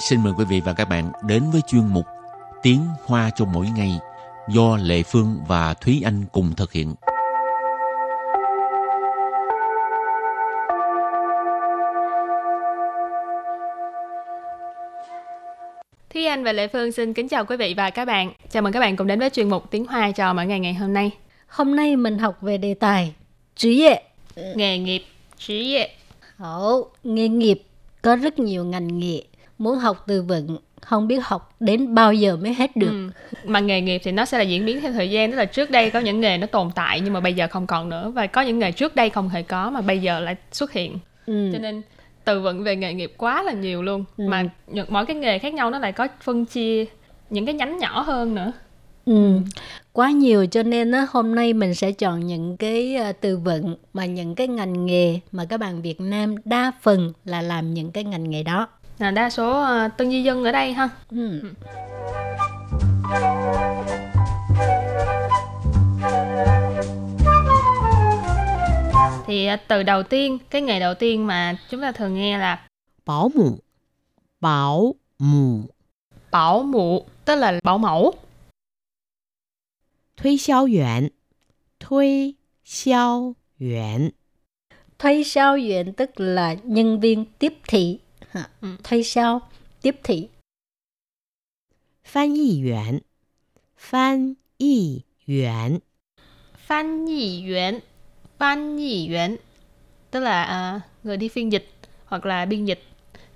[0.00, 2.06] xin mời quý vị và các bạn đến với chuyên mục
[2.62, 3.98] Tiếng Hoa cho mỗi ngày
[4.48, 6.94] do Lệ Phương và Thúy Anh cùng thực hiện.
[16.14, 18.32] Thúy Anh và Lệ Phương xin kính chào quý vị và các bạn.
[18.50, 20.74] Chào mừng các bạn cùng đến với chuyên mục Tiếng Hoa cho mỗi ngày ngày
[20.74, 21.10] hôm nay.
[21.48, 23.14] Hôm nay mình học về đề tài
[23.54, 24.02] chữ 业,
[24.56, 25.02] nghề nghiệp,
[25.38, 25.90] chữ 业.
[26.36, 27.62] Hậu, nghề nghiệp
[28.02, 29.22] có rất nhiều ngành nghề
[29.60, 32.90] Muốn học từ vựng, không biết học đến bao giờ mới hết được.
[32.90, 33.10] Ừ.
[33.44, 35.30] Mà nghề nghiệp thì nó sẽ là diễn biến theo thời gian.
[35.30, 37.66] Tức là trước đây có những nghề nó tồn tại nhưng mà bây giờ không
[37.66, 38.10] còn nữa.
[38.14, 40.98] Và có những nghề trước đây không hề có mà bây giờ lại xuất hiện.
[41.26, 41.50] Ừ.
[41.52, 41.82] Cho nên
[42.24, 44.04] từ vựng về nghề nghiệp quá là nhiều luôn.
[44.16, 44.24] Ừ.
[44.28, 44.44] Mà
[44.88, 46.84] mỗi cái nghề khác nhau nó lại có phân chia
[47.30, 48.52] những cái nhánh nhỏ hơn nữa.
[49.06, 49.40] Ừ.
[49.92, 53.76] Quá nhiều cho nên á, hôm nay mình sẽ chọn những cái à, từ vựng
[53.92, 57.90] mà những cái ngành nghề mà các bạn Việt Nam đa phần là làm những
[57.90, 58.68] cái ngành nghề đó
[59.00, 60.88] là đa số ờ, tân di dân ở đây ha?
[61.10, 61.40] Ừ.
[61.40, 61.52] ừ.
[69.26, 72.66] thì ờ, từ đầu tiên cái ngày đầu tiên mà chúng ta thường nghe là
[73.06, 73.58] bảo mụ.
[74.40, 75.60] Bảo mụ.
[76.30, 78.14] Bảo mụ tức là bảo mẫu.
[80.16, 81.08] Thuê xiao yuan.
[81.80, 82.32] Thuê
[82.64, 84.10] xiao yuan.
[84.98, 87.98] Thuê xiao yuan tức là nhân viên tiếp thị.
[88.31, 88.49] Ha.
[88.61, 88.67] Ừ.
[88.83, 89.41] Thuê sao
[89.81, 90.29] tiếp thị.
[92.03, 93.01] 翻译员，
[93.77, 95.81] 翻译员，
[96.67, 97.79] Phan nhị yuan,
[98.39, 99.37] phan nhị yuan,
[100.11, 101.69] tức là ờ, người đi phiên dịch
[102.05, 102.83] hoặc là biên dịch.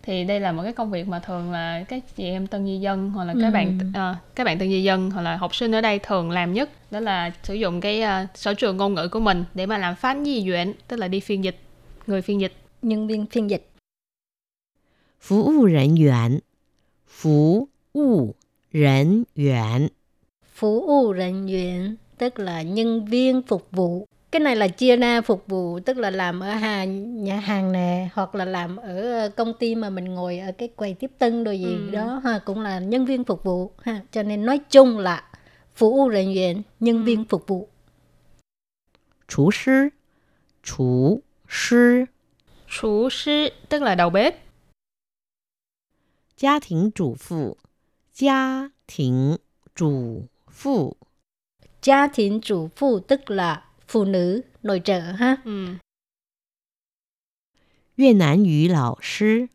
[0.01, 2.77] Thì đây là một cái công việc mà thường là các chị em tân di
[2.79, 3.51] dân hoặc là các Ừ.
[3.51, 6.53] bạn ờ, các bạn tân di dân hoặc là học sinh ở đây thường làm
[6.53, 9.77] nhất đó là sử dụng cái ờ, sở trường ngôn ngữ của mình để mà
[9.77, 11.59] làm phan nhị yuan, tức là đi phiên dịch,
[12.07, 12.53] người phiên dịch.
[12.81, 13.69] Nhân viên phiên dịch.
[15.19, 16.41] 服务人员，
[17.07, 18.35] 服务
[18.71, 19.89] 人员，
[20.55, 24.05] Phục vụ人员tức là nhân viên phục vụ.
[24.31, 28.09] Cái này là chia ra phục vụ tức là làm ở hàng nhà hàng nè
[28.13, 31.43] hoặc là làm ở ờ, công ty mà mình ngồi ở cái quầy tiếp tân
[31.43, 31.89] rồi gì Ừ.
[31.91, 34.01] đó ha cũng là nhân viên phục vụ ha.
[34.11, 35.23] Cho nên nói chung là
[35.75, 37.67] phục vụ nhân viên, nhân viên phục vụ.
[39.27, 39.91] 厨师，
[40.63, 42.07] 厨师，
[42.67, 44.42] Chủ sư, tức là đầu bếp.
[46.35, 47.57] 家庭主妇，
[48.13, 49.37] 家庭
[49.75, 50.95] 主妇，
[51.81, 55.37] Gia thiện chủ phụ tức là phụ nữ nội trợ ha.
[55.45, 55.77] Ừ.
[57.95, 59.49] 越南语老师，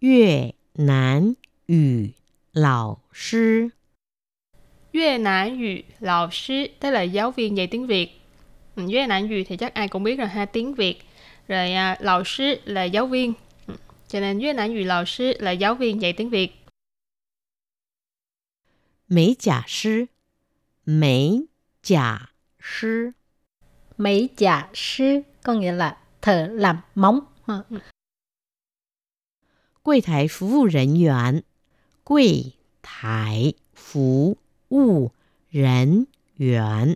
[0.00, 1.36] 越南
[1.66, 2.14] 语
[2.52, 3.72] 老师。
[4.92, 8.20] Việt Nam ngữ lão sư tức là giáo viên dạy tiếng Việt.
[8.76, 10.98] Ừ, Việt Nam ngữ thì chắc ai cũng biết rồi ha tiếng Việt.
[11.48, 13.32] Rồi à, lão sư là giáo viên.
[14.13, 16.65] Trần Lan Việt Nam ngữ lão sư là giáo viên dạy tiếng Việt.
[19.07, 20.05] Mỹ giả sư
[20.85, 21.45] Mỹ
[21.83, 22.25] giả
[22.61, 23.11] sư
[23.97, 27.19] Mỹ giả sư có nghĩa là thợ làm móng.
[27.45, 27.63] Ờ.
[29.83, 31.41] Quầy thái phục vụ nhân viên
[32.03, 32.51] Quầy
[32.83, 34.37] thái phục
[34.69, 35.11] vụ
[35.51, 36.03] nhân
[36.37, 36.95] viên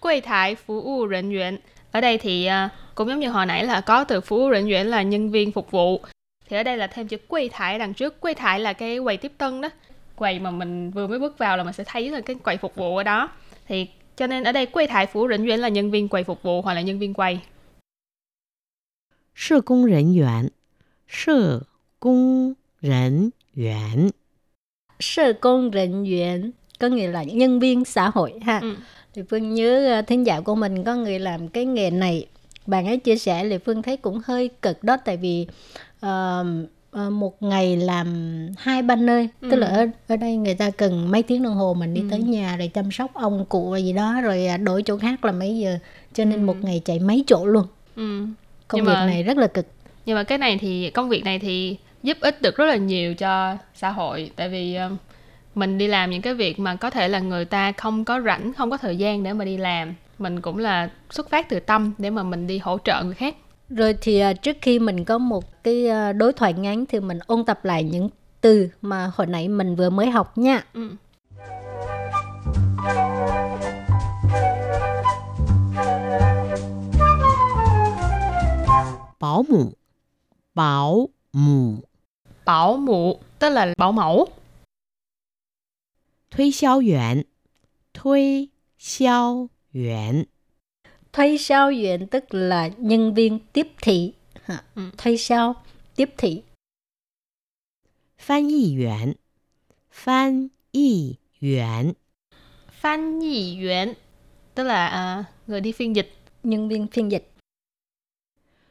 [0.00, 1.58] Quầy thái phục vụ nhân viên
[1.92, 4.86] Ở đây thì ờ, cũng giống như hồi nãy là có từ phục nhân viên
[4.86, 6.00] là nhân viên phục vụ
[6.48, 9.16] thì ở đây là thêm chữ quầy thải đằng trước quầy thải là cái quầy
[9.16, 9.70] tiếp tân đó.
[10.16, 12.74] Quầy mà mình vừa mới bước vào là mình sẽ thấy là cái quầy phục
[12.74, 13.30] vụ ở đó.
[13.66, 16.42] Thì cho nên ở đây quầy thải phủ rỉnh duyên là nhân viên quầy phục
[16.42, 17.40] vụ hoặc là nhân viên quầy
[19.34, 20.48] Sư công nhân viên
[21.08, 21.60] Sư
[22.00, 24.10] công nhân viên
[25.00, 28.58] Sư công nhân viên có nghĩa là nhân viên xã hội ha.
[28.58, 28.74] Ừ.
[29.14, 32.26] thì phương nhớ ờ, thính giả của mình có người làm cái nghề này.
[32.66, 35.46] Bạn ấy chia sẻ thì Phương thấy cũng hơi cực đó tại vì
[36.00, 36.44] ờ,
[36.90, 38.06] ờ, một ngày làm
[38.58, 39.28] hai ba nơi.
[39.40, 42.22] Tức là ở ở đây người ta cần mấy tiếng đồng hồ mình đi tới
[42.22, 45.58] nhà rồi chăm sóc ông cụ gì đó rồi à, đổi chỗ khác là mấy
[45.58, 45.78] giờ.
[46.14, 47.66] Cho nên một ngày chạy mấy chỗ luôn.
[47.96, 48.26] Ừ.
[48.68, 49.66] công Nhưng việc mà- này rất là cực.
[50.06, 53.14] Nhưng mà cái này thì công việc này thì giúp ích được rất là nhiều
[53.14, 54.30] cho xã hội.
[54.36, 54.96] Tại vì um,
[55.54, 58.52] mình đi làm những cái việc mà có thể là người ta không có rảnh
[58.52, 61.92] không có thời gian để mà đi làm mình cũng là xuất phát từ tâm
[61.98, 63.36] để mà mình đi hỗ trợ người khác.
[63.68, 67.18] Rồi thì à, trước khi mình có một cái à, đối thoại ngắn thì mình
[67.26, 68.08] ôn tập lại những
[68.40, 70.64] từ mà hồi nãy mình vừa mới học nha.
[70.74, 70.90] Ừ.
[79.20, 79.72] bảo mụ.
[80.54, 81.74] Bảo mụ.
[82.44, 84.26] Bảo mụ tức là bảo mẫu.
[86.30, 87.22] Thuê xiao yuan.
[87.94, 88.46] Thuê
[88.78, 90.24] xiao Yuán.
[91.12, 94.12] Thuê sao yuán tức là nhân viên tiếp thị.
[94.74, 95.54] Ừ, Thuê sao
[95.96, 96.42] tiếp thị.
[98.18, 99.12] Phan y yuán.
[99.90, 101.92] Phan y yuán.
[102.70, 103.94] Phan y yuán
[104.54, 107.30] tức là uh, người đi phiên dịch, nhân viên phiên dịch.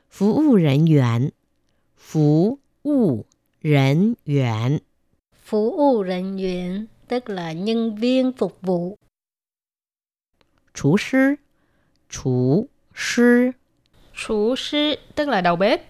[0.09, 1.29] Phục vụ nhân viên.
[1.97, 3.25] Phục vụ
[3.63, 4.77] nhân viên.
[5.45, 8.97] Phục vụ nhân viên tức là nhân viên phục vụ.
[10.73, 11.35] Chủ sư
[12.09, 13.51] Chủ sư
[14.13, 15.81] Chủ sư tức là đầu bếp.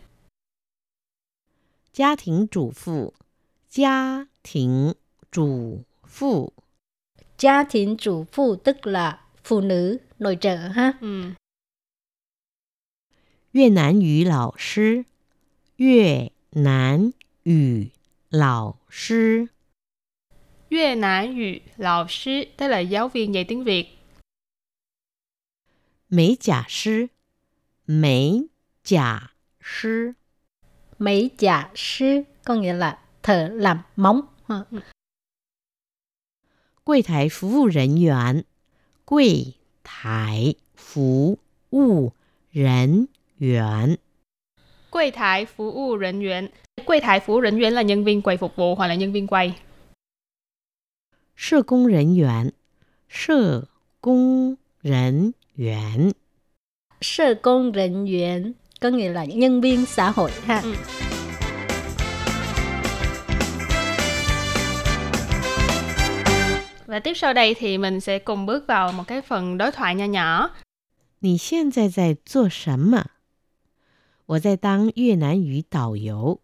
[1.94, 3.14] Gia đình chủ phụ
[3.70, 4.92] Gia đình
[5.32, 6.52] chủ phụ
[7.40, 10.94] Gia đình chủ phụ tức là phụ nữ, nội trợ ha.
[13.54, 15.02] Việt Nam ngữ lão sư
[15.78, 17.12] Việt Nam
[17.46, 17.86] ngữ
[18.32, 19.46] lão sư
[20.70, 23.98] Việt Nam ngữ lão sư tức là giáo viên dạy tiếng Việt.
[26.13, 27.11] 美甲师，
[27.85, 28.49] 美
[28.83, 30.15] 甲师，
[30.99, 34.65] Mấy giả sư có nghĩa là thợ làm móng ha.
[36.85, 38.45] 柜台服务人员，
[39.05, 39.55] 柜
[39.85, 41.39] 台服
[41.71, 42.13] 务
[42.51, 43.09] 人
[43.39, 43.99] 员，
[44.91, 46.49] Quầy thải phục vụ nhân viên.
[46.85, 49.13] Quầy thải phục vụ nhân viên là nhân viên quầy phục vụ hoặc là nhân
[49.13, 49.55] viên quầy.
[51.37, 52.53] 社工人员，
[53.09, 53.69] 社
[54.01, 56.13] 工人 员，
[57.01, 60.61] Sơ công人员có nghĩa là nhân viên xã hội ha.
[60.61, 60.75] Ừ.
[66.87, 69.95] Và tiếp sau đây thì mình sẽ cùng bước vào một cái phần đối thoại
[69.95, 70.51] nho nhỏ.
[71.21, 73.05] 你现在在做什么？
[74.27, 76.41] 我在当越南语导游。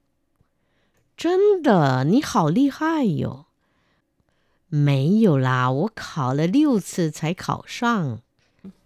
[1.17, 3.47] 真的，你好厉害哟！
[4.69, 8.21] 没有啦，我考了六次才考上。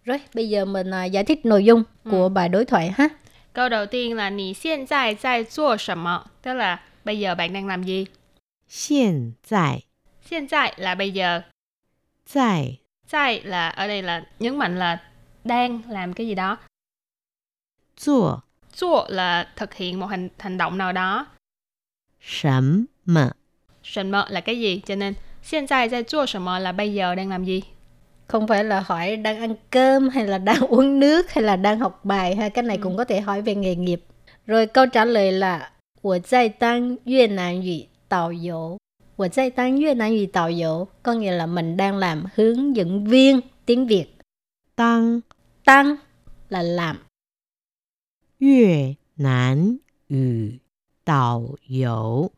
[0.04, 3.08] Rồi bây giờ mình à, giải thích nội dung của bài đối thoại ha.
[3.52, 6.24] Câu đầu tiên là 你现在在做什么?
[6.42, 8.06] Tức là bây giờ bạn đang làm gì?
[8.68, 9.82] 现在
[10.30, 11.42] Hiện tại là bây giờ.
[12.26, 12.78] 在
[13.10, 15.02] Tại là ở đây là nhấn mạnh là
[15.44, 16.58] đang làm cái gì đó.
[17.96, 18.42] 做
[18.72, 21.26] 做là thực hiện một hành hành động nào đó.
[22.20, 23.32] 什么？
[23.82, 24.82] Sần mơ là cái gì?
[24.86, 27.62] Cho nên hiện tại 在做什么 là bây giờ đang làm gì?
[28.26, 31.78] Không phải là hỏi đang ăn cơm hay là đang uống nước hay là đang
[31.78, 32.48] học bài ha.
[32.48, 34.04] Cái này cũng có thể hỏi về nghề nghiệp.
[34.46, 35.70] Rồi câu trả lời là
[36.02, 38.78] 我在当越南语导游。
[39.16, 44.06] 我在当越南语导游 có nghĩa là mình đang làm hướng dẫn viên tiếng Việt.
[44.76, 45.20] 当
[45.64, 45.96] Tăng
[46.48, 46.96] là làm.
[48.38, 50.60] 越南语
[51.04, 52.30] 导游。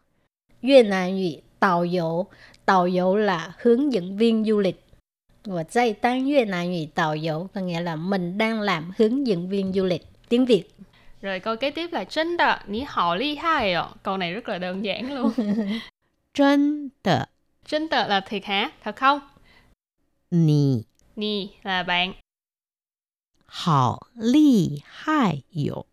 [0.63, 2.27] Việt Nam ngữ导游,
[2.65, 4.84] 导游là hướng dẫn viên du lịch.
[5.45, 9.85] Và dạy tăng Việt Nam ngữ导游có nghĩa là mình đang làm hướng dẫn viên du
[9.85, 10.65] lịch tiếng Việt.
[11.23, 13.89] Rồi câu kế tiếp là chân đờ, ní họ ly hai ạ.
[14.03, 15.33] Câu này rất là đơn giản luôn.
[16.35, 17.29] 真的，
[17.67, 18.71] chân tờ là thiệt hả?
[18.85, 19.21] Thật không?
[20.31, 20.85] 你
[21.17, 22.15] Nì là bạn.
[23.47, 25.85] 好厉害哟！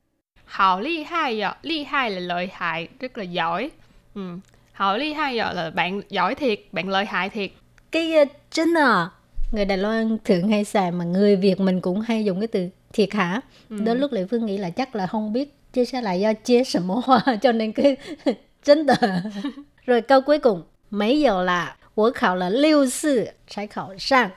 [0.46, 1.58] Họ ly hai ạ.
[1.62, 3.72] Ly hai là lợi hại, rất là giỏi.
[4.14, 4.38] Ừ.
[4.74, 7.52] Họ ly hai ạ là bạn giỏi thiệt, bạn lợi hại thiệt.
[7.92, 9.10] Cái uh, chính à,
[9.52, 12.70] người Đài Loan thường hay xài mà người Việt mình cũng hay dùng cái từ
[12.94, 13.42] thiệt hả.
[13.70, 13.78] Ừ.
[13.80, 16.64] Đến lúc Lệ Phương nghĩ là chắc là không biết chia sẻ lại do chia
[16.64, 17.98] sẻ mô hoa cho nên cái
[18.64, 18.96] chính tờ.
[19.86, 24.32] Rồi câu cuối cùng, mấy giờ là 我考了六次才考上。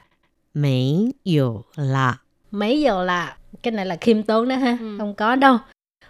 [0.52, 2.18] 没有啦，
[2.50, 4.96] mấy giờ là cái này là khiêm tốn đó ha Ừ.
[4.98, 5.58] không có đâu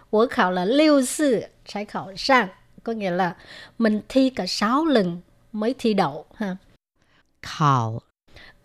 [0.09, 2.49] 我考了六次才考上
[2.83, 3.35] có nghĩa là
[3.77, 5.21] mình thi cả 6 lần
[5.51, 6.57] mới thi đậu ha
[7.41, 8.01] 考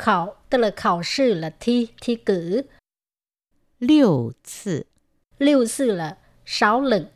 [0.00, 2.62] khảo tức là khảo sư là thi thi cử
[3.78, 4.86] 六次
[5.38, 6.16] lưu sư là
[6.46, 7.06] 6 lần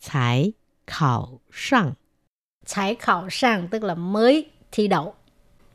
[0.00, 0.52] 才
[0.86, 1.96] 考上。
[2.66, 5.14] 才khảo sang tức là mới thi đậu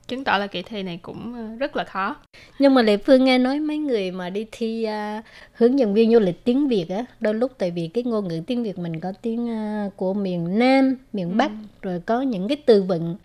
[0.07, 2.15] Chứng tỏ là kỳ thi này cũng ờ, rất là khó.
[2.59, 6.11] nhưng mà lệ phương nghe nói mấy người mà đi thi à, hướng dẫn viên
[6.13, 8.99] du lịch tiếng việt á đôi lúc tại vì cái ngôn ngữ tiếng việt mình
[8.99, 13.17] có tiếng à, của miền nam miền bắc rồi có những cái từ vựng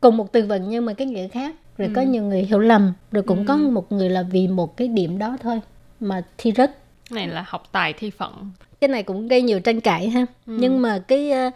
[0.00, 2.93] cùng một từ vựng nhưng mà cái nghĩa khác rồi có nhiều người hiểu lầm
[3.11, 5.59] rồi cũng có một người là vì một cái điểm đó thôi
[5.99, 6.77] mà thi rớt.
[7.11, 8.51] Này là học tài thi phận.
[8.81, 10.25] cái này cũng gây nhiều tranh cãi ha.
[10.45, 11.53] Nhưng mà cái uh,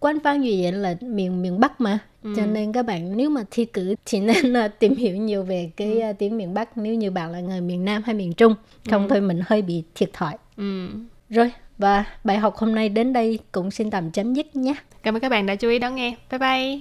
[0.00, 1.98] quán phán duy diện là miền miền bắc mà.
[2.36, 5.70] Cho nên các bạn nếu mà thi cử thì nên uh, tìm hiểu nhiều về
[5.76, 6.78] cái uh, tiếng miền bắc.
[6.78, 8.54] Nếu như bạn là người miền nam hay miền trung
[8.90, 10.34] không thôi mình hơi bị thiệt thòi.
[10.56, 10.88] Ừ.
[11.28, 14.74] rồi và bài học hôm nay đến đây cũng xin tạm chấm dứt nhé.
[15.02, 16.16] Cảm ơn các bạn đã chú ý đón nghe.
[16.30, 16.78] Bye bye.